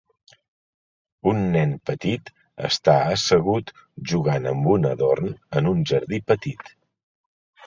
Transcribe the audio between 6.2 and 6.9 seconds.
petit.